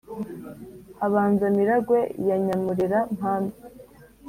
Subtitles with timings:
[0.99, 3.49] Habanza Miragwe ya Nyamurera-mpabe